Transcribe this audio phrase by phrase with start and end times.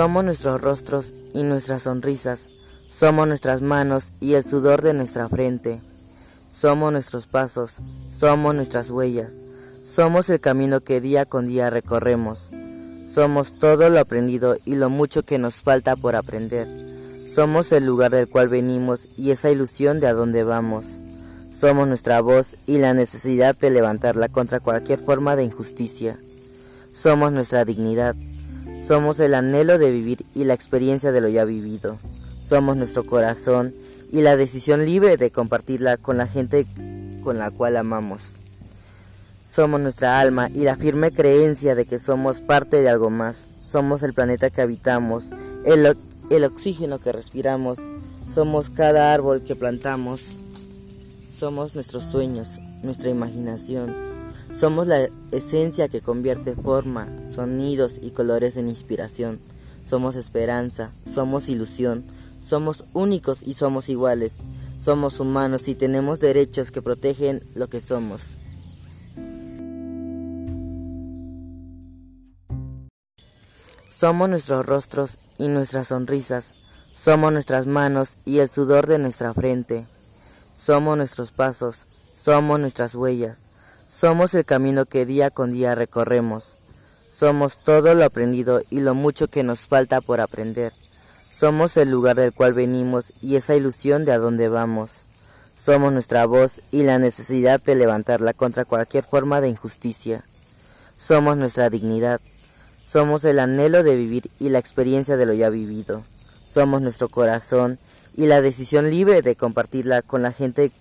[0.00, 2.40] Somos nuestros rostros y nuestras sonrisas.
[2.88, 5.82] Somos nuestras manos y el sudor de nuestra frente.
[6.58, 7.80] Somos nuestros pasos.
[8.18, 9.34] Somos nuestras huellas.
[9.84, 12.48] Somos el camino que día con día recorremos.
[13.14, 16.66] Somos todo lo aprendido y lo mucho que nos falta por aprender.
[17.34, 20.86] Somos el lugar del cual venimos y esa ilusión de a dónde vamos.
[21.60, 26.18] Somos nuestra voz y la necesidad de levantarla contra cualquier forma de injusticia.
[26.94, 28.16] Somos nuestra dignidad.
[28.86, 31.98] Somos el anhelo de vivir y la experiencia de lo ya vivido.
[32.44, 33.74] Somos nuestro corazón
[34.10, 36.66] y la decisión libre de compartirla con la gente
[37.22, 38.32] con la cual amamos.
[39.50, 43.48] Somos nuestra alma y la firme creencia de que somos parte de algo más.
[43.60, 45.30] Somos el planeta que habitamos,
[45.64, 47.80] el, oxígeno que respiramos.
[48.28, 50.22] Somos cada árbol que plantamos.
[51.36, 54.09] Somos nuestros sueños, nuestra imaginación.
[54.58, 59.40] Somos la esencia que convierte forma, sonidos y colores en inspiración.
[59.84, 62.04] Somos esperanza, somos ilusión,
[62.42, 64.34] somos únicos y somos iguales.
[64.78, 68.22] Somos humanos y tenemos derechos que protegen lo que somos.
[73.94, 76.54] Somos nuestros rostros y nuestras sonrisas.
[76.94, 79.86] Somos nuestras manos y el sudor de nuestra frente.
[80.58, 81.84] Somos nuestros pasos.
[82.14, 83.49] Somos nuestras huellas.
[83.90, 86.44] Somos el camino que día con día recorremos.
[87.18, 90.72] Somos todo lo aprendido y lo mucho que nos falta por aprender.
[91.38, 94.90] Somos el lugar del cual venimos y esa ilusión de a dónde vamos.
[95.62, 100.24] Somos nuestra voz y la necesidad de levantarla contra cualquier forma de injusticia.
[100.96, 102.20] Somos nuestra dignidad.
[102.90, 106.04] Somos el anhelo de vivir y la experiencia de lo ya vivido.
[106.50, 107.78] Somos nuestro corazón
[108.16, 110.72] y la decisión libre de compartirla con la gente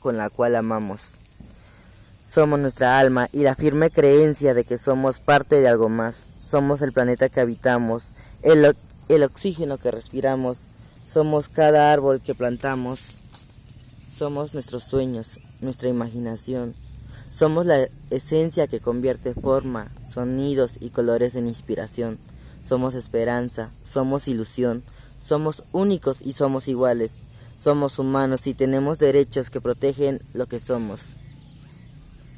[0.00, 1.12] con la cual amamos.
[2.34, 6.24] Somos nuestra alma y la firme creencia de que somos parte de algo más.
[6.40, 8.08] Somos el planeta que habitamos,
[8.42, 8.74] el,
[9.08, 10.66] el oxígeno que respiramos.
[11.06, 13.02] Somos cada árbol que plantamos.
[14.18, 16.74] Somos nuestros sueños, nuestra imaginación.
[17.30, 22.18] Somos la esencia que convierte forma, sonidos y colores en inspiración.
[22.66, 24.82] Somos esperanza, somos ilusión,
[25.20, 27.12] somos únicos y somos iguales.
[27.56, 31.00] Somos humanos y tenemos derechos que protegen lo que somos.